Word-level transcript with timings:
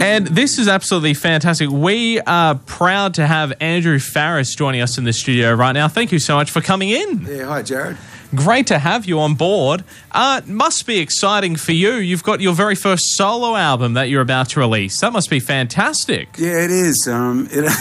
And 0.00 0.26
this 0.26 0.58
is 0.58 0.68
absolutely 0.68 1.14
fantastic. 1.14 1.70
We 1.70 2.20
are 2.20 2.54
proud 2.54 3.14
to 3.14 3.26
have 3.26 3.52
Andrew 3.60 3.98
Farriss 3.98 4.56
joining 4.56 4.80
us 4.80 4.98
in 4.98 5.04
the 5.04 5.12
studio 5.12 5.54
right 5.54 5.72
now. 5.72 5.88
Thank 5.88 6.12
you 6.12 6.18
so 6.18 6.36
much 6.36 6.50
for 6.50 6.60
coming 6.60 6.90
in. 6.90 7.26
Yeah, 7.28 7.46
hi, 7.46 7.62
Jared. 7.62 7.96
Great 8.34 8.66
to 8.66 8.78
have 8.78 9.06
you 9.06 9.20
on 9.20 9.34
board. 9.34 9.84
Uh, 10.12 10.42
must 10.44 10.86
be 10.86 10.98
exciting 10.98 11.56
for 11.56 11.72
you. 11.72 11.94
You've 11.94 12.22
got 12.22 12.40
your 12.40 12.52
very 12.52 12.74
first 12.74 13.16
solo 13.16 13.56
album 13.56 13.94
that 13.94 14.10
you're 14.10 14.20
about 14.20 14.50
to 14.50 14.60
release. 14.60 15.00
That 15.00 15.14
must 15.14 15.30
be 15.30 15.40
fantastic. 15.40 16.28
Yeah, 16.36 16.64
it 16.64 16.70
is. 16.70 17.08
Um, 17.10 17.48
it 17.50 17.72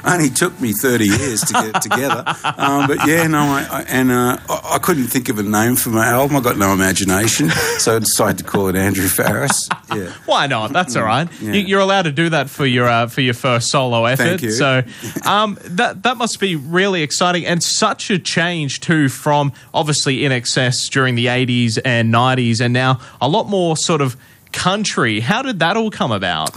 only 0.04 0.28
took 0.28 0.60
me 0.60 0.72
30 0.74 1.06
years 1.06 1.40
to 1.42 1.52
get 1.54 1.80
together. 1.80 2.24
Um, 2.44 2.88
but 2.88 3.06
yeah, 3.06 3.26
no, 3.26 3.38
I, 3.38 3.66
I 3.70 3.82
and 3.88 4.10
uh, 4.10 4.36
I, 4.48 4.78
couldn't 4.82 5.06
think 5.06 5.30
of 5.30 5.38
a 5.38 5.42
name 5.42 5.76
for 5.76 5.88
my 5.90 6.06
album. 6.08 6.36
I 6.36 6.40
got 6.40 6.58
no 6.58 6.72
imagination, 6.72 7.48
so 7.78 7.96
I 7.96 7.98
decided 8.00 8.38
to 8.38 8.44
call 8.44 8.68
it 8.68 8.76
Andrew 8.76 9.06
Farriss. 9.06 9.68
Yeah. 9.94 10.12
Why 10.26 10.46
not? 10.46 10.72
That's 10.72 10.94
all 10.94 11.04
right. 11.04 11.28
Yeah. 11.40 11.52
You, 11.52 11.60
you're 11.60 11.80
allowed 11.80 12.02
to 12.02 12.12
do 12.12 12.28
that 12.30 12.50
for 12.50 12.66
your 12.66 12.86
uh, 12.86 13.06
for 13.06 13.22
your 13.22 13.34
first 13.34 13.70
solo 13.70 14.04
effort. 14.04 14.22
Thank 14.22 14.42
you. 14.42 14.50
So 14.50 14.82
um, 15.24 15.58
that 15.62 16.02
that 16.02 16.16
must 16.18 16.38
be 16.38 16.56
really 16.56 17.02
exciting 17.02 17.46
and 17.46 17.62
such 17.62 18.10
a 18.10 18.18
change 18.18 18.80
too 18.80 19.08
from 19.08 19.52
obviously 19.74 20.18
INXS 20.20 20.90
during 20.90 21.14
the 21.14 21.26
80s 21.26 21.78
and 21.84 22.12
90s 22.12 22.60
and 22.60 22.72
now 22.72 23.00
a 23.20 23.28
lot 23.28 23.48
more 23.48 23.76
sort 23.76 24.00
of 24.00 24.16
country. 24.52 25.20
How 25.20 25.42
did 25.42 25.58
that 25.60 25.76
all 25.76 25.90
come 25.90 26.12
about? 26.12 26.50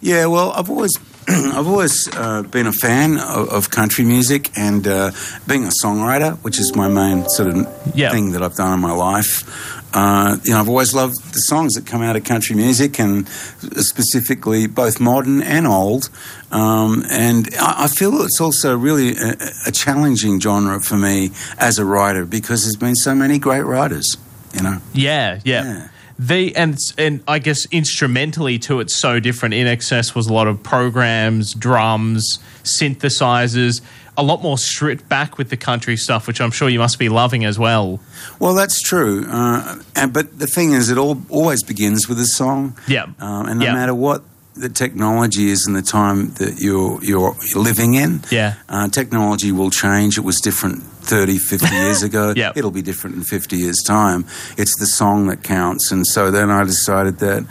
Yeah, 0.00 0.26
well, 0.26 0.52
I've 0.52 0.70
always 0.70 0.92
I've 1.28 1.66
always 1.68 2.08
uh, 2.16 2.42
been 2.42 2.66
a 2.66 2.72
fan 2.72 3.18
of, 3.18 3.48
of 3.50 3.70
country 3.70 4.04
music 4.04 4.50
and 4.56 4.86
uh, 4.86 5.10
being 5.46 5.64
a 5.64 5.70
songwriter, 5.84 6.36
which 6.38 6.58
is 6.58 6.74
my 6.74 6.88
main 6.88 7.28
sort 7.28 7.48
of 7.50 7.66
Yeah. 7.94 8.10
thing 8.10 8.32
that 8.32 8.42
I've 8.42 8.54
done 8.56 8.72
in 8.74 8.80
my 8.80 8.92
life. 8.92 9.44
Uh, 9.92 10.36
you 10.44 10.52
know, 10.52 10.60
I've 10.60 10.68
always 10.68 10.94
loved 10.94 11.34
the 11.34 11.40
songs 11.40 11.74
that 11.74 11.86
come 11.86 12.02
out 12.02 12.16
of 12.16 12.24
country 12.24 12.54
music, 12.56 12.98
and 13.00 13.28
specifically 13.28 14.66
both 14.66 15.00
modern 15.00 15.42
and 15.42 15.66
old. 15.66 16.10
Um, 16.50 17.04
and 17.10 17.48
I, 17.58 17.84
I 17.84 17.88
feel 17.88 18.22
it's 18.22 18.40
also 18.40 18.76
really 18.76 19.16
a, 19.16 19.36
a 19.66 19.72
challenging 19.72 20.40
genre 20.40 20.80
for 20.80 20.96
me 20.96 21.30
as 21.58 21.78
a 21.78 21.84
writer 21.84 22.24
because 22.24 22.62
there's 22.62 22.76
been 22.76 22.96
so 22.96 23.14
many 23.14 23.38
great 23.38 23.62
writers. 23.62 24.16
You 24.54 24.62
know. 24.62 24.78
Yeah, 24.92 25.40
yeah. 25.44 25.64
Yeah. 25.64 25.88
The 26.22 26.54
and 26.54 26.76
and 26.98 27.22
I 27.26 27.38
guess 27.38 27.66
instrumentally 27.70 28.58
too, 28.58 28.80
it's 28.80 28.94
so 28.94 29.20
different. 29.20 29.54
INXS 29.54 30.14
was 30.14 30.26
a 30.26 30.32
lot 30.34 30.48
of 30.48 30.62
programs, 30.62 31.54
drums, 31.54 32.38
synthesizers, 32.62 33.80
a 34.18 34.22
lot 34.22 34.42
more 34.42 34.58
stripped 34.58 35.08
back 35.08 35.38
with 35.38 35.48
the 35.48 35.56
country 35.56 35.96
stuff, 35.96 36.26
which 36.26 36.40
I'm 36.42 36.50
sure 36.50 36.68
you 36.68 36.78
must 36.78 36.98
be 36.98 37.08
loving 37.08 37.46
as 37.46 37.58
well. 37.58 38.00
Well, 38.38 38.54
that's 38.54 38.82
true. 38.82 39.24
Uh, 39.30 39.76
and, 39.96 40.12
but 40.12 40.38
the 40.38 40.46
thing 40.46 40.72
is, 40.72 40.90
it 40.90 40.98
all 40.98 41.22
always 41.30 41.62
begins 41.62 42.06
with 42.08 42.18
a 42.20 42.26
song. 42.26 42.76
Yeah. 42.86 43.04
Um, 43.18 43.46
and 43.48 43.58
no 43.60 43.66
Yeah. 43.66 43.72
matter 43.74 43.94
what 43.94 44.22
the 44.54 44.68
technology 44.68 45.48
is 45.48 45.66
in 45.66 45.72
the 45.72 45.80
time 45.82 46.34
that 46.34 46.60
you're 46.60 47.02
you're 47.02 47.34
living 47.54 47.94
in, 47.94 48.20
Yeah. 48.30 48.54
uh, 48.68 48.88
technology 48.88 49.52
will 49.52 49.70
change. 49.70 50.18
It 50.18 50.24
was 50.24 50.38
different 50.40 50.82
30, 51.10 51.38
50 51.38 51.74
years 51.74 52.02
ago. 52.08 52.32
Yep. 52.36 52.56
It'll 52.56 52.70
be 52.70 52.82
different 52.82 53.16
in 53.16 53.22
50 53.24 53.56
years' 53.56 53.82
time. 53.82 54.24
It's 54.56 54.78
the 54.78 54.86
song 54.86 55.26
that 55.26 55.42
counts. 55.42 55.90
And 55.90 56.06
so 56.06 56.30
then 56.30 56.50
I 56.50 56.62
decided 56.62 57.18
that 57.18 57.44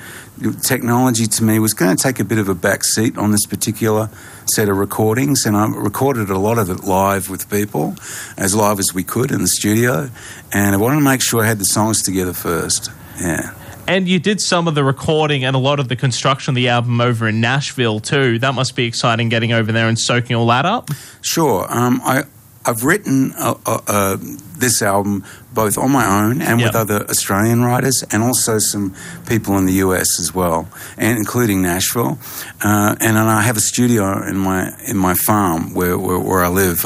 technology 0.63 1.25
to 1.25 1.43
me 1.43 1.59
was 1.59 1.73
going 1.73 1.95
to 1.95 2.01
take 2.01 2.19
a 2.19 2.23
bit 2.23 2.39
of 2.39 2.47
a 2.47 2.55
back 2.55 2.85
seat 2.85 3.17
on 3.17 3.31
this 3.31 3.45
particular 3.45 4.09
set 4.45 4.69
of 4.69 4.77
recordings. 4.77 5.45
And 5.45 5.57
I 5.57 5.67
recorded 5.67 6.29
a 6.29 6.37
lot 6.37 6.57
of 6.57 6.69
it 6.69 6.85
live 6.85 7.29
with 7.29 7.49
people, 7.49 7.95
as 8.37 8.55
live 8.55 8.79
as 8.79 8.93
we 8.93 9.03
could 9.03 9.31
in 9.31 9.41
the 9.41 9.47
studio. 9.47 10.09
And 10.53 10.73
I 10.73 10.77
wanted 10.77 10.95
to 10.95 11.03
make 11.03 11.21
sure 11.21 11.43
I 11.43 11.47
had 11.47 11.59
the 11.59 11.65
songs 11.65 12.01
together 12.01 12.33
first. 12.33 12.89
Yeah. 13.19 13.53
And 13.89 14.07
you 14.07 14.19
did 14.19 14.39
some 14.39 14.67
of 14.67 14.75
the 14.75 14.83
recording 14.83 15.43
and 15.43 15.55
a 15.55 15.59
lot 15.59 15.79
of 15.79 15.87
the 15.87 15.95
construction 15.95 16.51
of 16.51 16.55
the 16.55 16.69
album 16.69 17.01
over 17.01 17.27
in 17.27 17.41
Nashville 17.41 17.99
too. 17.99 18.37
That 18.39 18.53
must 18.53 18.75
be 18.75 18.85
exciting 18.85 19.29
getting 19.29 19.51
over 19.51 19.71
there 19.71 19.87
and 19.87 19.97
soaking 19.97 20.35
all 20.35 20.45
that 20.47 20.65
up. 20.65 20.91
Sure. 21.21 21.65
Um, 21.67 21.99
I 22.03 22.23
I've 22.65 22.83
written 22.83 23.33
uh, 23.37 23.55
uh, 23.65 23.79
uh, 23.87 24.17
this 24.57 24.81
album 24.81 25.23
both 25.53 25.77
on 25.77 25.91
my 25.91 26.05
own 26.05 26.41
and 26.41 26.61
with 26.61 26.75
other 26.75 27.05
Australian 27.09 27.63
writers, 27.63 28.03
and 28.11 28.21
also 28.21 28.59
some 28.59 28.93
people 29.27 29.57
in 29.57 29.65
the 29.65 29.73
US 29.73 30.19
as 30.19 30.33
well, 30.33 30.67
and 30.97 31.17
including 31.17 31.61
Nashville. 31.61 32.19
Uh, 32.63 32.95
and 32.99 33.15
then 33.17 33.27
I 33.27 33.41
have 33.41 33.57
a 33.57 33.61
studio 33.61 34.23
in 34.23 34.37
my 34.37 34.73
in 34.87 34.97
my 34.97 35.13
farm 35.13 35.73
where 35.73 35.97
where, 35.97 36.19
where 36.19 36.43
I 36.43 36.49
live 36.49 36.85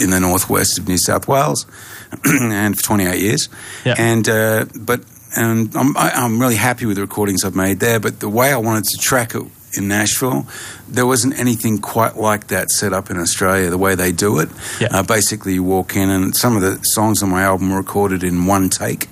in 0.00 0.10
the 0.10 0.20
northwest 0.20 0.78
of 0.78 0.86
New 0.86 0.98
South 0.98 1.26
Wales, 1.26 1.66
and 2.24 2.76
for 2.76 2.82
28 2.82 3.20
years. 3.20 3.48
Yep. 3.84 3.98
And 3.98 4.28
uh, 4.28 4.66
but 4.78 5.00
and 5.36 5.74
I'm 5.74 5.96
I, 5.96 6.10
I'm 6.10 6.38
really 6.38 6.56
happy 6.56 6.86
with 6.86 6.96
the 6.96 7.02
recordings 7.02 7.44
I've 7.44 7.56
made 7.56 7.80
there. 7.80 7.98
But 7.98 8.20
the 8.20 8.28
way 8.28 8.52
I 8.52 8.58
wanted 8.58 8.84
to 8.84 8.98
track 8.98 9.34
it 9.34 9.42
in 9.74 9.88
Nashville, 9.88 10.46
there 10.88 11.06
wasn't 11.06 11.38
anything 11.38 11.78
quite 11.78 12.16
like 12.16 12.46
that 12.48 12.70
set 12.70 12.92
up 12.92 13.10
in 13.10 13.18
Australia. 13.18 13.68
The 13.70 13.78
way 13.78 13.94
they 13.94 14.12
do 14.12 14.38
it, 14.38 14.48
Yeah. 14.80 14.88
uh, 14.90 15.02
basically 15.02 15.54
you 15.54 15.62
walk 15.62 15.94
in, 15.96 16.08
and 16.10 16.34
some 16.36 16.56
of 16.56 16.62
the 16.62 16.78
songs 16.82 17.22
on 17.22 17.28
my 17.30 17.42
album 17.42 17.70
were 17.70 17.76
recorded 17.78 18.22
in 18.24 18.46
one 18.46 18.68
take, 18.70 19.08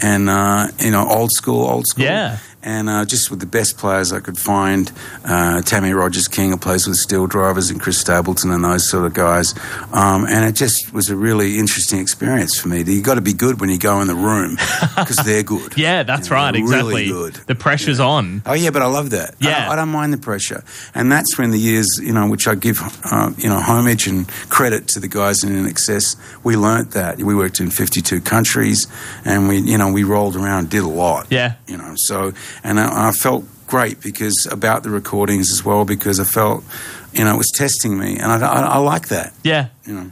and 0.00 0.28
uh, 0.30 0.68
you 0.80 0.90
know, 0.90 1.06
old 1.08 1.30
school, 1.32 1.66
old 1.66 1.86
school. 1.86 2.04
Yeah. 2.04 2.38
And 2.62 2.88
uh, 2.88 3.04
just 3.04 3.30
with 3.30 3.40
the 3.40 3.46
best 3.46 3.78
players 3.78 4.12
I 4.12 4.20
could 4.20 4.36
find, 4.38 4.90
uh, 5.24 5.62
Tammy 5.62 5.92
Rogers 5.92 6.26
King, 6.28 6.50
who 6.50 6.56
plays 6.56 6.86
with 6.86 6.96
SteelDrivers, 6.96 7.70
and 7.70 7.80
Chris 7.80 7.98
Stapleton, 7.98 8.50
and 8.50 8.64
those 8.64 8.88
sort 8.90 9.06
of 9.06 9.14
guys. 9.14 9.54
Um, 9.92 10.26
and 10.26 10.44
it 10.44 10.56
just 10.56 10.92
was 10.92 11.08
a 11.08 11.16
really 11.16 11.58
interesting 11.58 12.00
experience 12.00 12.58
for 12.58 12.68
me. 12.68 12.82
You 12.82 13.00
got 13.00 13.14
to 13.14 13.20
be 13.20 13.32
good 13.32 13.60
when 13.60 13.70
you 13.70 13.78
go 13.78 14.00
in 14.00 14.08
the 14.08 14.14
room 14.14 14.56
because 14.96 15.16
they're 15.24 15.42
good. 15.42 15.76
Yeah, 15.76 16.02
that's 16.02 16.28
You 16.28 16.36
know, 16.36 16.42
right. 16.42 16.54
Exactly. 16.56 16.92
Really 16.92 17.08
good. 17.08 17.34
The 17.46 17.54
pressure's 17.54 18.00
on. 18.00 18.42
Oh 18.44 18.54
yeah, 18.54 18.70
but 18.70 18.82
I 18.82 18.86
love 18.86 19.10
that. 19.10 19.34
Yeah. 19.38 19.60
don't, 19.60 19.72
I 19.72 19.76
don't 19.76 19.88
mind 19.90 20.12
the 20.12 20.18
pressure, 20.18 20.64
and 20.94 21.10
that's 21.12 21.38
when 21.38 21.50
the 21.50 21.58
years, 21.58 21.86
you 22.02 22.12
know, 22.12 22.28
which 22.28 22.48
I 22.48 22.54
give, 22.54 22.80
uh, 23.04 23.30
you 23.38 23.48
know, 23.48 23.60
homage 23.60 24.06
and 24.06 24.28
credit 24.48 24.88
to 24.88 25.00
the 25.00 25.08
guys 25.08 25.44
INXS. 25.44 26.16
We 26.44 26.56
learnt 26.56 26.92
that 26.92 27.18
we 27.18 27.34
worked 27.34 27.60
in 27.60 27.70
fifty-two 27.70 28.20
countries, 28.22 28.86
and 29.24 29.48
we, 29.48 29.58
you 29.58 29.78
know, 29.78 29.92
we 29.92 30.04
rolled 30.04 30.36
around, 30.36 30.70
did 30.70 30.82
a 30.82 30.88
lot. 30.88 31.28
Yeah. 31.30 31.54
you 31.66 31.76
know. 31.76 31.94
So, 31.96 32.32
and 32.64 32.78
I, 32.80 33.08
I 33.08 33.12
felt 33.12 33.44
great 33.66 34.00
because 34.00 34.46
about 34.50 34.82
the 34.82 34.90
recordings 34.90 35.52
as 35.52 35.64
well 35.64 35.84
because 35.84 36.18
I 36.20 36.24
felt, 36.24 36.64
you 37.12 37.24
know, 37.24 37.34
it 37.34 37.38
was 37.38 37.50
testing 37.54 37.98
me, 37.98 38.16
and 38.18 38.32
I, 38.32 38.38
I, 38.40 38.60
I 38.60 38.78
like 38.78 39.08
that. 39.08 39.32
Yeah. 39.42 39.68
You 39.84 39.94
know. 39.94 40.10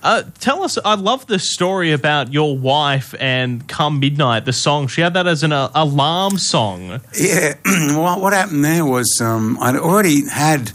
Uh, 0.00 0.22
tell 0.38 0.62
us, 0.62 0.78
I 0.84 0.94
love 0.94 1.26
the 1.26 1.40
story 1.40 1.90
about 1.90 2.32
your 2.32 2.56
wife 2.56 3.16
and 3.18 3.66
Come 3.66 3.98
Midnight, 3.98 4.44
the 4.44 4.52
song. 4.52 4.86
She 4.86 5.00
had 5.00 5.14
that 5.14 5.26
as 5.26 5.42
an 5.42 5.50
uh, 5.52 5.70
alarm 5.74 6.38
song. 6.38 7.00
Yeah, 7.18 7.54
well, 7.66 8.20
what 8.20 8.32
happened 8.32 8.64
there 8.64 8.84
was 8.86 9.20
um, 9.20 9.58
I'd 9.60 9.74
already 9.74 10.28
had 10.28 10.70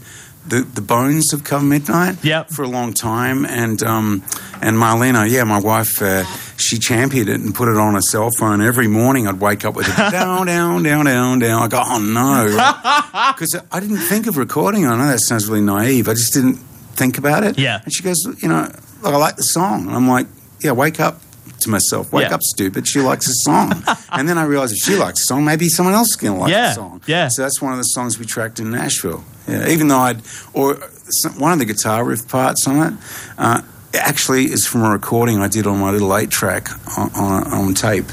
the, 0.46 0.60
the 0.60 0.82
bones 0.82 1.32
of 1.32 1.42
Come 1.42 1.70
Midnight 1.70 2.22
Yep. 2.22 2.50
for 2.50 2.64
a 2.64 2.68
long 2.68 2.92
time, 2.92 3.46
and 3.46 3.82
um, 3.82 4.22
and 4.60 4.76
Marlena, 4.76 5.28
yeah, 5.28 5.44
my 5.44 5.58
wife, 5.58 6.02
uh, 6.02 6.24
she 6.56 6.78
championed 6.78 7.28
it 7.28 7.40
and 7.40 7.54
put 7.54 7.68
it 7.68 7.76
on 7.76 7.94
her 7.94 8.00
cell 8.00 8.30
phone 8.30 8.60
every 8.60 8.86
morning. 8.88 9.26
I'd 9.26 9.40
wake 9.40 9.64
up 9.64 9.74
with 9.74 9.88
it 9.88 9.96
down, 10.12 10.46
down, 10.46 10.82
down, 10.82 11.04
down, 11.04 11.38
down. 11.40 11.62
I 11.62 11.68
go, 11.68 11.82
oh 11.84 11.98
no, 11.98 12.46
because 13.34 13.56
I 13.72 13.80
didn't 13.80 13.98
think 13.98 14.26
of 14.26 14.36
recording. 14.36 14.86
I 14.86 14.96
know 14.96 15.06
that 15.06 15.18
sounds 15.20 15.46
really 15.48 15.60
naive. 15.62 16.08
I 16.08 16.12
just 16.14 16.32
didn't 16.32 16.56
think 16.94 17.18
about 17.18 17.42
it. 17.44 17.58
Yeah. 17.58 17.80
and 17.84 17.92
she 17.92 18.02
goes, 18.02 18.24
you 18.42 18.48
know, 18.48 18.70
look, 19.02 19.14
I 19.14 19.16
like 19.16 19.36
the 19.36 19.42
song. 19.42 19.86
And 19.88 19.96
I'm 19.96 20.08
like, 20.08 20.26
yeah, 20.60 20.72
wake 20.72 21.00
up. 21.00 21.20
To 21.60 21.70
myself, 21.70 22.12
wake 22.12 22.28
Yeah. 22.28 22.34
up, 22.34 22.42
stupid. 22.42 22.86
She 22.86 23.00
likes 23.00 23.26
the 23.26 23.32
song, 23.32 23.82
and 24.12 24.28
then 24.28 24.36
I 24.36 24.44
realized 24.44 24.72
if 24.74 24.80
she 24.80 24.96
likes 24.96 25.20
the 25.20 25.24
song, 25.26 25.44
maybe 25.46 25.68
someone 25.70 25.94
else 25.94 26.08
is 26.10 26.16
going 26.16 26.34
to 26.34 26.40
like 26.40 26.50
Yeah, 26.50 26.68
the 26.68 26.74
song. 26.74 27.02
yeah. 27.06 27.28
So 27.28 27.40
that's 27.42 27.62
one 27.62 27.72
of 27.72 27.78
the 27.78 27.84
songs 27.84 28.18
we 28.18 28.26
tracked 28.26 28.60
in 28.60 28.70
Nashville. 28.70 29.24
Yeah, 29.48 29.68
even 29.68 29.88
though 29.88 29.98
I'd 29.98 30.18
or 30.52 30.76
some, 31.08 31.38
one 31.38 31.52
of 31.52 31.58
the 31.58 31.64
guitar 31.64 32.04
riff 32.04 32.28
parts 32.28 32.66
on 32.66 32.86
it 32.92 32.98
uh, 33.38 33.62
actually 33.94 34.44
is 34.44 34.66
from 34.66 34.82
a 34.84 34.90
recording 34.90 35.38
I 35.40 35.48
did 35.48 35.66
on 35.66 35.78
my 35.78 35.90
little 35.90 36.16
eight 36.16 36.30
track 36.30 36.68
on, 36.98 37.10
on, 37.14 37.52
on 37.52 37.74
tape. 37.74 38.06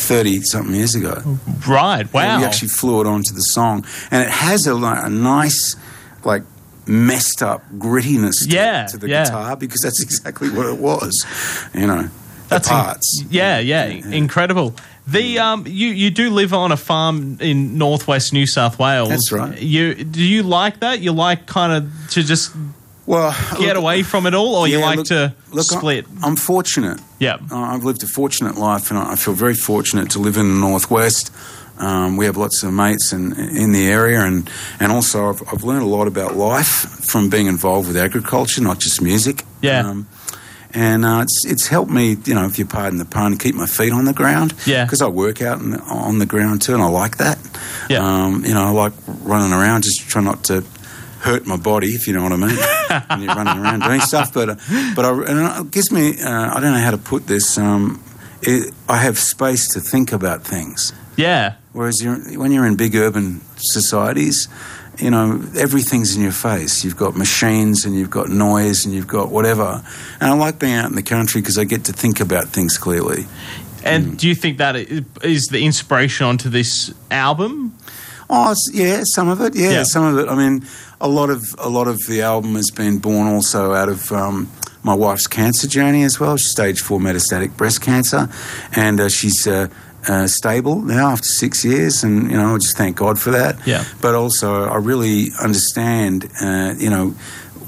30 0.00 0.42
something 0.42 0.76
years 0.76 0.94
ago. 0.94 1.20
Right. 1.66 2.02
Yeah, 2.02 2.06
Wow. 2.12 2.38
we 2.38 2.44
actually 2.44 2.68
flew 2.68 3.00
it 3.00 3.08
onto 3.08 3.34
the 3.34 3.40
song. 3.40 3.84
And 4.12 4.22
it 4.22 4.30
has 4.30 4.68
a, 4.68 4.76
a 4.76 5.08
nice, 5.10 5.74
like, 6.22 6.44
messed 6.86 7.42
up 7.42 7.68
grittiness 7.78 8.44
to, 8.48 8.54
Yeah, 8.54 8.86
to 8.86 8.96
the 8.96 9.08
yeah. 9.08 9.24
guitar 9.24 9.56
because 9.56 9.80
that's 9.82 10.00
exactly 10.06 10.50
what 10.50 10.66
it 10.66 10.78
was. 10.78 11.26
You 11.74 11.88
know, 11.88 12.02
the 12.02 12.10
That's 12.48 12.68
in- 12.68 12.74
parts. 12.76 13.24
yeah, 13.28 13.58
yeah, 13.58 13.86
incredible. 13.86 14.76
The 15.08 15.40
um, 15.40 15.64
you 15.66 15.88
you 15.88 16.10
do 16.10 16.30
live 16.30 16.52
on 16.54 16.70
a 16.70 16.76
farm 16.76 17.38
in 17.40 17.76
northwest 17.76 18.32
New 18.32 18.46
South 18.46 18.78
Wales. 18.78 19.08
That's 19.08 19.32
right. 19.32 19.60
You 19.60 19.94
do 20.04 20.22
you 20.22 20.44
like 20.44 20.78
that? 20.80 21.00
You 21.00 21.10
like 21.12 21.46
kind 21.46 21.72
of 21.72 22.10
to 22.10 22.22
just 22.22 22.52
well, 23.08 23.32
get 23.52 23.60
look- 23.60 23.76
away 23.76 24.02
from 24.02 24.26
it 24.26 24.34
all, 24.34 24.54
or 24.54 24.68
you 24.68 24.78
like 24.78 24.98
look- 24.98 25.06
to 25.08 25.34
look, 25.50 25.64
split? 25.64 26.06
I'm 26.22 26.36
fortunate. 26.36 27.00
Yeah. 27.18 27.38
Uh, 27.50 27.56
I've 27.58 27.84
lived 27.84 28.02
a 28.02 28.06
fortunate 28.06 28.56
life, 28.56 28.90
and 28.90 28.98
I 28.98 29.16
feel 29.16 29.34
very 29.34 29.54
fortunate 29.54 30.10
to 30.10 30.18
live 30.18 30.36
in 30.36 30.48
the 30.54 30.60
northwest. 30.60 31.32
Um, 31.78 32.16
we 32.16 32.24
have 32.26 32.36
lots 32.36 32.62
of 32.64 32.72
mates 32.72 33.12
in, 33.12 33.32
in 33.38 33.72
the 33.72 33.86
area, 33.88 34.20
and, 34.20 34.50
and 34.80 34.90
also 34.92 35.28
I've, 35.30 35.42
I've 35.52 35.64
learned 35.64 35.82
a 35.82 35.86
lot 35.86 36.08
about 36.08 36.36
life 36.36 36.66
from 37.10 37.30
being 37.30 37.46
involved 37.46 37.86
with 37.88 37.96
agriculture, 37.96 38.60
not 38.62 38.78
just 38.80 39.00
music. 39.00 39.44
Yeah. 39.62 39.88
Um, 39.88 40.08
and 40.74 41.04
uh, 41.04 41.20
it's 41.22 41.44
it's 41.46 41.66
helped 41.68 41.90
me, 41.90 42.16
you 42.26 42.34
know, 42.34 42.44
if 42.44 42.58
you 42.58 42.66
pardon 42.66 42.98
the 42.98 43.04
pun, 43.06 43.38
keep 43.38 43.54
my 43.54 43.64
feet 43.66 43.92
on 43.92 44.04
the 44.04 44.12
ground. 44.12 44.52
Yeah. 44.66 44.84
Because 44.84 45.00
I 45.00 45.08
work 45.08 45.40
out 45.40 45.60
in, 45.60 45.74
on 45.76 46.18
the 46.18 46.26
ground 46.26 46.60
too, 46.62 46.74
and 46.74 46.82
I 46.82 46.88
like 46.88 47.16
that. 47.18 47.38
Yeah. 47.88 48.00
Um, 48.04 48.44
you 48.44 48.52
know, 48.52 48.64
I 48.64 48.70
like 48.70 48.92
running 49.22 49.52
around, 49.52 49.84
just 49.84 50.00
try 50.10 50.20
not 50.22 50.44
to 50.44 50.62
hurt 51.28 51.46
my 51.46 51.56
body, 51.56 51.88
if 51.88 52.06
you 52.06 52.12
know 52.14 52.22
what 52.22 52.32
I 52.32 52.36
mean. 52.36 52.56
when 53.10 53.20
you're 53.22 53.34
running 53.34 53.62
around 53.62 53.80
doing 53.80 54.00
stuff, 54.00 54.32
but 54.32 54.48
uh, 54.50 54.54
but 54.96 55.04
I, 55.04 55.10
and 55.30 55.66
it 55.66 55.70
gives 55.70 55.90
me. 55.92 56.04
Uh, 56.20 56.54
I 56.54 56.60
don't 56.60 56.72
know 56.72 56.80
how 56.88 56.90
to 56.92 56.98
put 56.98 57.26
this. 57.26 57.58
Um, 57.58 58.02
it, 58.42 58.72
I 58.88 58.96
have 58.96 59.18
space 59.18 59.68
to 59.74 59.80
think 59.80 60.12
about 60.12 60.42
things. 60.44 60.92
Yeah. 61.16 61.54
Whereas 61.72 62.00
you're, 62.02 62.16
when 62.38 62.52
you're 62.52 62.66
in 62.66 62.76
big 62.76 62.94
urban 62.96 63.40
societies, 63.56 64.48
you 64.98 65.10
know, 65.10 65.42
everything's 65.56 66.16
in 66.16 66.22
your 66.22 66.32
face. 66.32 66.84
You've 66.84 66.96
got 66.96 67.16
machines 67.16 67.84
and 67.84 67.94
you've 67.96 68.10
got 68.10 68.28
noise 68.28 68.84
and 68.84 68.94
you've 68.94 69.06
got 69.08 69.30
whatever. 69.30 69.82
And 70.20 70.30
I 70.30 70.34
like 70.34 70.58
being 70.58 70.74
out 70.74 70.88
in 70.88 70.94
the 70.96 71.02
country 71.02 71.40
because 71.40 71.58
I 71.58 71.64
get 71.64 71.84
to 71.84 71.92
think 71.92 72.20
about 72.20 72.48
things 72.48 72.78
clearly. 72.78 73.26
And 73.84 74.04
Mm. 74.12 74.18
do 74.18 74.28
you 74.28 74.34
think 74.34 74.58
that 74.58 74.76
is 74.76 75.46
the 75.48 75.60
inspiration 75.64 76.26
onto 76.26 76.48
this 76.48 76.92
album? 77.10 77.74
Oh, 78.30 78.54
yeah, 78.72 79.02
some 79.04 79.28
of 79.28 79.40
it. 79.40 79.54
Yeah, 79.54 79.70
Yeah. 79.70 79.82
some 79.84 80.04
of 80.04 80.18
it. 80.18 80.28
I 80.28 80.34
mean, 80.34 80.64
a 81.00 81.08
lot 81.08 81.30
of 81.30 81.42
a 81.58 81.68
lot 81.68 81.88
of 81.88 81.98
the 82.06 82.22
album 82.22 82.54
has 82.56 82.70
been 82.70 82.98
born 82.98 83.26
also 83.26 83.72
out 83.72 83.88
of 83.88 84.12
um, 84.12 84.48
my 84.82 84.94
wife's 84.94 85.26
cancer 85.26 85.66
journey 85.66 86.04
as 86.04 86.20
well. 86.20 86.36
She's 86.36 86.50
stage 86.50 86.80
four 86.80 87.00
metastatic 87.00 87.56
breast 87.56 87.80
cancer, 87.80 88.28
and 88.76 89.00
uh, 89.00 89.08
she's 89.08 89.46
uh, 89.46 89.68
uh, 90.08 90.26
stable 90.26 90.82
now 90.82 91.10
after 91.10 91.26
six 91.28 91.64
years, 91.64 92.04
and 92.04 92.30
you 92.30 92.36
know, 92.36 92.54
I 92.54 92.58
just 92.58 92.76
thank 92.76 92.96
God 92.96 93.18
for 93.18 93.30
that. 93.30 93.56
Yeah. 93.66 93.84
But 94.00 94.14
also, 94.14 94.64
I 94.64 94.76
really 94.76 95.32
understand, 95.42 96.28
uh, 96.42 96.74
you 96.78 96.90
know. 96.90 97.14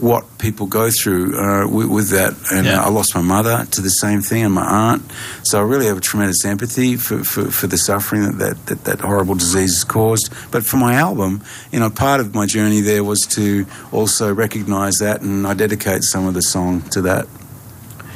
What 0.01 0.25
people 0.39 0.67
go 0.67 0.91
through 0.91 1.39
uh, 1.39 1.69
with, 1.69 1.89
with 1.89 2.09
that, 2.11 2.33
and 2.51 2.67
Yeah. 2.67 2.81
uh, 2.81 2.87
I 2.87 2.89
lost 2.89 3.15
my 3.15 3.21
mother 3.21 3.67
to 3.71 3.81
the 3.83 3.91
same 3.91 4.23
thing, 4.23 4.45
and 4.45 4.55
my 4.55 4.65
aunt. 4.65 5.03
So 5.43 5.59
I 5.59 5.63
really 5.63 5.87
have 5.87 5.99
a 5.99 6.01
tremendous 6.01 6.45
empathy 6.45 6.97
for, 6.97 7.23
for, 7.23 7.51
for 7.51 7.67
the 7.67 7.77
suffering 7.77 8.23
that 8.23 8.39
that, 8.39 8.67
that 8.67 8.85
that 8.85 9.01
horrible 9.01 9.35
disease 9.35 9.75
has 9.75 9.85
caused. 9.85 10.33
But 10.51 10.65
for 10.65 10.79
my 10.79 10.95
album, 10.95 11.43
you 11.73 11.79
know, 11.81 11.91
part 11.91 12.21
of 12.21 12.35
my 12.35 12.47
journey 12.47 12.81
there 12.81 13.05
was 13.05 13.21
to 13.37 13.67
also 13.93 14.33
recognise 14.35 14.97
that, 15.01 15.21
and 15.21 15.47
I 15.47 15.55
dedicate 15.55 16.03
some 16.03 16.27
of 16.27 16.35
the 16.35 16.43
song 16.43 16.81
to 16.91 17.03
that. 17.03 17.27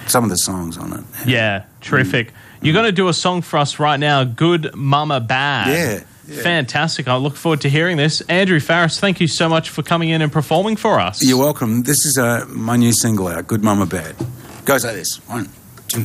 Some 0.07 0.25
of 0.25 0.31
the 0.31 0.37
songs 0.37 0.77
on 0.77 0.93
it. 0.93 1.05
Yeah, 1.27 1.65
terrific. 1.81 2.33
You're 2.61 2.75
going 2.75 2.85
to 2.87 2.93
do 2.93 3.09
a 3.09 3.15
song 3.15 3.43
for 3.43 3.59
us 3.59 3.79
right 3.79 3.99
now, 3.99 4.25
Good 4.25 4.75
Mama 4.75 5.19
Bad. 5.21 5.69
Yeah, 5.69 6.05
yeah. 6.29 6.43
Fantastic. 6.43 7.09
I 7.09 7.17
look 7.17 7.37
forward 7.37 7.61
to 7.63 7.69
hearing 7.69 7.97
this. 7.97 8.21
Andrew 8.23 8.59
Farriss, 8.61 8.99
thank 8.99 9.21
you 9.21 9.29
so 9.29 9.49
much 9.49 9.71
for 9.71 9.83
coming 9.83 10.09
in 10.09 10.23
and 10.23 10.33
performing 10.33 10.77
for 10.77 10.99
us. 11.01 11.23
You're 11.23 11.39
welcome. 11.39 11.83
This 11.83 12.05
is 12.07 12.19
uh, 12.19 12.45
my 12.49 12.77
new 12.77 12.93
single 12.93 13.29
out, 13.29 13.47
Good 13.47 13.63
Mama 13.63 13.87
Bad. 13.87 14.17
Goes 14.65 14.85
like 14.85 14.95
this 14.95 15.17
one, 15.29 15.49
two, 15.89 16.05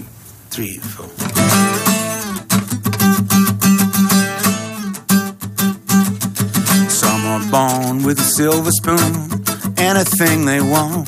three, 0.49 0.77
four. 0.77 1.07
Some 6.89 7.25
are 7.25 7.51
born 7.51 8.03
with 8.03 8.19
a 8.19 8.23
silver 8.23 8.71
spoon, 8.71 9.77
anything 9.77 10.45
they 10.45 10.61
want. 10.61 11.07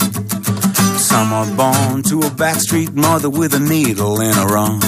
Some 0.99 1.33
are 1.33 1.45
born 1.57 2.03
to 2.03 2.19
a 2.19 2.31
backstreet 2.31 2.93
mother 2.93 3.29
with 3.29 3.53
a 3.53 3.59
needle 3.59 4.21
in 4.21 4.33
her 4.33 4.57
arm. 4.57 4.79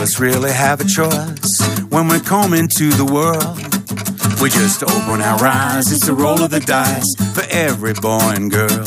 Us 0.00 0.20
really 0.20 0.52
have 0.52 0.80
a 0.80 0.84
choice 0.84 1.60
when 1.90 2.06
we 2.08 2.20
come 2.20 2.54
into 2.54 2.88
the 2.90 3.04
world. 3.04 3.58
We 4.40 4.48
just 4.48 4.82
open 4.82 5.20
our 5.20 5.44
eyes, 5.44 5.92
it's 5.92 6.06
a 6.06 6.14
roll 6.14 6.40
of 6.40 6.50
the 6.50 6.60
dice 6.60 7.14
for 7.34 7.44
every 7.50 7.94
boy 7.94 8.32
and 8.36 8.50
girl. 8.50 8.84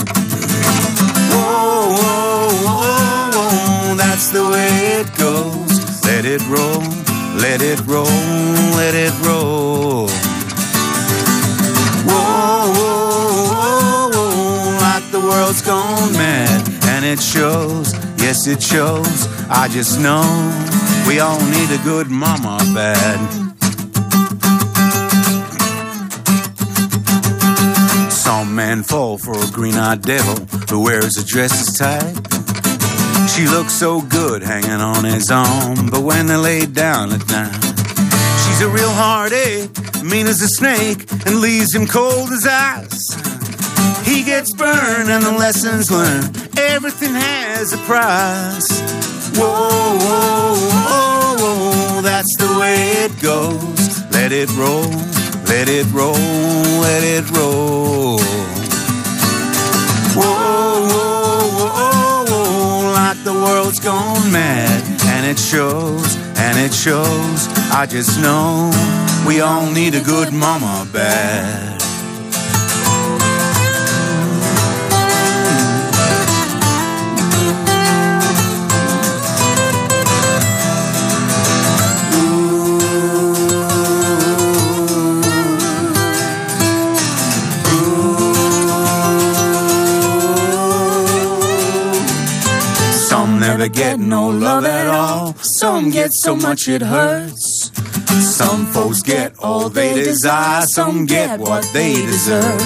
Whoa, 1.32 1.92
whoa, 2.00 2.50
whoa, 2.66 3.32
whoa, 3.36 3.96
that's 3.96 4.32
the 4.32 4.44
way 4.50 5.02
it 5.02 5.16
goes. 5.18 6.06
Let 6.06 6.26
it 6.26 6.42
roll, 6.48 6.82
let 7.40 7.62
it 7.62 7.86
roll, 7.86 8.06
let 8.80 8.96
it 8.96 9.14
roll. 9.22 10.08
Whoa, 12.08 12.72
whoa, 12.78 13.52
whoa, 13.52 14.10
whoa, 14.14 14.78
like 14.80 15.12
the 15.12 15.20
world's 15.20 15.62
gone 15.62 16.14
mad, 16.14 16.68
and 16.86 17.04
it 17.06 17.20
shows, 17.22 17.94
yes, 18.18 18.48
it 18.48 18.64
shows. 18.64 19.28
I 19.50 19.68
just 19.68 20.00
know 20.00 20.24
we 21.12 21.20
all 21.20 21.46
need 21.48 21.70
a 21.70 21.84
good 21.84 22.10
mama 22.10 22.58
bad. 22.74 23.20
Some 28.10 28.56
men 28.56 28.82
fall 28.84 29.18
for 29.18 29.34
a 29.38 29.52
green 29.52 29.76
eyed 29.76 30.04
devil 30.04 30.46
who 30.70 30.86
wears 30.86 31.18
a 31.18 31.26
dress 31.26 31.52
as 31.64 31.78
tight. 31.78 32.16
She 33.30 33.46
looks 33.46 33.74
so 33.74 34.02
good 34.02 34.42
hanging 34.42 34.80
on 34.80 35.04
his 35.04 35.30
arm, 35.30 35.90
but 35.90 36.02
when 36.02 36.28
they 36.28 36.38
lay 36.38 36.66
down 36.66 37.12
at 37.12 37.30
night, 37.30 37.62
she's 38.44 38.62
a 38.62 38.70
real 38.70 38.94
heartache, 38.94 39.70
mean 40.04 40.28
as 40.28 40.42
a 40.42 40.48
snake, 40.48 41.12
and 41.26 41.42
leaves 41.42 41.76
him 41.76 41.88
cold 41.88 42.30
as 42.32 42.48
ice. 42.48 43.16
He 44.06 44.24
gets 44.24 44.54
burned 44.54 45.10
and 45.10 45.24
the 45.26 45.36
lessons 45.38 45.92
learned. 45.92 46.58
Everything 46.58 47.16
has 47.16 47.74
a 47.74 47.78
price. 47.80 49.01
Whoa, 49.42 49.98
whoa, 50.06 51.36
whoa, 51.42 52.02
that's 52.02 52.36
the 52.38 52.60
way 52.60 52.76
it 53.06 53.14
goes. 53.20 54.06
Let 54.12 54.32
it 54.32 54.50
roll, 54.56 54.90
let 55.46 55.68
it 55.68 55.88
roll, 55.92 56.14
let 56.86 57.04
it 57.04 57.26
roll. 57.32 58.20
Whoa, 60.14 60.86
whoa, 60.92 61.42
whoa, 61.58 62.26
whoa, 62.30 62.94
like 62.94 63.24
the 63.24 63.34
world's 63.34 63.80
gone 63.80 64.32
mad, 64.32 64.84
and 65.06 65.26
it 65.26 65.40
shows, 65.40 66.18
and 66.38 66.60
it 66.60 66.74
shows. 66.74 67.48
I 67.74 67.88
just 67.90 68.20
know 68.22 68.70
we 69.26 69.42
all 69.42 69.66
need 69.72 69.96
a 69.96 70.02
good 70.02 70.32
mama 70.32 70.88
bad. 70.94 71.71
Some 95.82 95.90
get 95.90 96.14
so 96.14 96.36
much 96.36 96.68
it 96.68 96.84
hurts. 96.84 97.72
Some 98.38 98.68
folks 98.68 99.02
get 99.02 99.34
all 99.40 99.68
they 99.68 99.96
desire. 99.96 100.62
Some 100.68 101.08
get 101.08 101.40
what 101.40 101.68
they 101.74 101.96
deserve. 101.96 102.62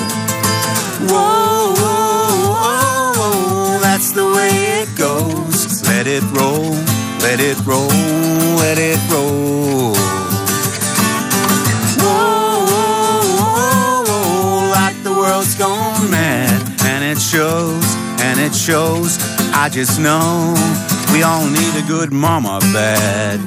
Whoa, 1.10 1.74
whoa, 1.80 3.14
whoa, 3.16 3.80
that's 3.80 4.12
the 4.12 4.26
way 4.36 4.50
it 4.82 4.90
goes. 4.98 5.82
Let 5.88 6.08
it 6.08 6.24
roll, 6.34 6.72
let 7.22 7.40
it 7.40 7.58
roll, 7.66 7.88
let 8.58 8.78
it 8.78 9.00
roll. 9.10 9.96
Whoa, 12.04 12.66
like 14.72 15.02
the 15.04 15.14
world's 15.14 15.56
gone 15.56 16.12
mad, 16.12 16.62
and 16.84 17.02
it 17.02 17.22
shows, 17.22 17.96
and 18.20 18.42
it 18.42 18.54
shows. 18.54 19.18
I 19.54 19.70
just 19.70 20.02
know 20.02 20.54
we 21.16 21.24
all 21.24 21.48
need 21.48 21.76
a 21.82 21.88
good 21.88 22.12
mama 22.12 22.60
bad. 22.74 23.40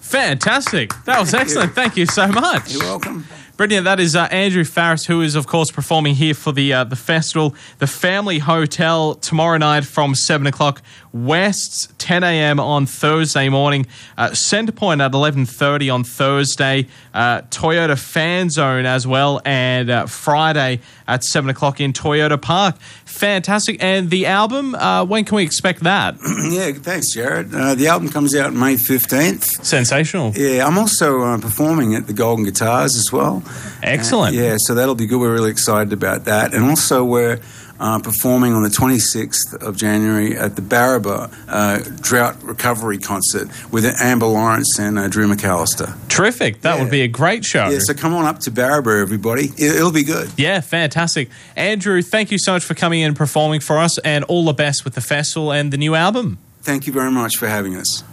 Fantastic. 0.00 0.92
That 1.04 1.20
was 1.20 1.34
excellent. 1.34 1.72
Thank 1.72 1.96
you 1.96 2.06
so 2.06 2.26
much. 2.26 2.72
You're 2.72 2.82
welcome. 2.82 3.24
Brilliant. 3.56 3.84
That 3.84 4.00
is 4.00 4.16
uh, 4.16 4.22
Andrew 4.32 4.64
Farriss, 4.64 5.06
who 5.06 5.20
is, 5.20 5.36
of 5.36 5.46
course, 5.46 5.70
performing 5.70 6.16
here 6.16 6.34
for 6.34 6.50
the 6.50 6.72
uh, 6.72 6.82
the 6.82 6.96
festival, 6.96 7.54
the 7.78 7.86
Family 7.86 8.40
Hotel, 8.40 9.14
tomorrow 9.14 9.56
night 9.56 9.84
from 9.84 10.16
7 10.16 10.48
o'clock, 10.48 10.82
West's 11.12 11.88
10 11.98 12.24
a.m. 12.24 12.58
on 12.58 12.86
Thursday 12.86 13.48
morning, 13.48 13.86
uh, 14.16 14.30
Centrepoint 14.30 15.04
at 15.04 15.12
11.30 15.12 15.92
on 15.92 16.04
Thursday, 16.04 16.88
uh, 17.12 17.42
Toyota 17.42 17.98
Fan 17.98 18.50
Zone 18.50 18.86
as 18.86 19.06
well, 19.06 19.40
and 19.44 19.90
uh, 19.90 20.06
Friday 20.06 20.80
at 21.06 21.22
7 21.24 21.50
o'clock 21.50 21.80
in 21.80 21.92
Toyota 21.92 22.40
Park. 22.40 22.76
Fantastic. 23.04 23.82
And 23.82 24.08
the 24.10 24.26
album, 24.26 24.74
uh, 24.74 25.04
when 25.04 25.24
can 25.24 25.36
we 25.36 25.42
expect 25.42 25.80
that? 25.80 26.16
Yeah, 26.52 26.72
thanks, 26.72 27.14
Jared. 27.14 27.54
Uh, 27.54 27.74
the 27.74 27.86
album 27.86 28.08
comes 28.10 28.34
out 28.34 28.52
May 28.52 28.74
15th. 28.74 29.64
Sensational. 29.64 30.32
Yeah, 30.34 30.66
I'm 30.66 30.76
also 30.76 31.22
uh, 31.22 31.38
performing 31.38 31.94
at 31.94 32.06
the 32.06 32.12
Golden 32.12 32.44
Guitars 32.44 32.96
as 32.96 33.10
well. 33.10 33.42
Excellent. 33.82 34.36
Uh, 34.36 34.40
yeah, 34.40 34.56
so 34.58 34.74
that'll 34.74 34.94
be 34.94 35.06
good. 35.06 35.18
We're 35.18 35.32
really 35.32 35.50
excited 35.50 35.92
about 35.92 36.24
that. 36.24 36.52
And 36.52 36.64
also, 36.64 37.04
we're 37.04 37.40
uh, 37.82 37.98
performing 37.98 38.54
on 38.54 38.62
the 38.62 38.68
26th 38.68 39.60
of 39.60 39.76
January 39.76 40.38
at 40.38 40.54
the 40.56 40.62
Barraba 40.62 41.30
uh, 41.48 41.80
Drought 42.00 42.40
Recovery 42.44 42.96
Concert 42.96 43.48
with 43.72 43.84
Amber 44.00 44.26
Lawrence 44.26 44.78
and 44.78 44.98
uh, 44.98 45.08
Drew 45.08 45.26
McAlister. 45.28 45.92
Terrific. 46.08 46.60
That 46.60 46.76
Yeah. 46.76 46.82
would 46.82 46.90
be 46.92 47.02
a 47.02 47.08
great 47.08 47.44
show. 47.44 47.68
Yeah, 47.68 47.80
so 47.80 47.92
come 47.92 48.14
on 48.14 48.24
up 48.24 48.38
to 48.40 48.50
Barraba, 48.52 49.02
everybody. 49.02 49.46
It, 49.56 49.74
it'll 49.76 49.90
be 49.92 50.04
good. 50.04 50.30
Yeah, 50.36 50.60
fantastic. 50.60 51.28
Andrew, 51.56 52.00
thank 52.02 52.30
you 52.30 52.38
so 52.38 52.52
much 52.52 52.64
for 52.64 52.74
coming 52.74 53.00
in 53.00 53.08
and 53.08 53.16
performing 53.16 53.58
for 53.60 53.78
us, 53.78 53.98
and 53.98 54.22
all 54.24 54.44
the 54.44 54.52
best 54.52 54.84
with 54.84 54.94
the 54.94 55.00
festival 55.00 55.52
and 55.52 55.72
the 55.72 55.76
new 55.76 55.96
album. 55.96 56.38
Thank 56.62 56.86
you 56.86 56.92
very 56.92 57.10
much 57.10 57.36
for 57.36 57.48
having 57.48 57.74
us. 57.74 58.00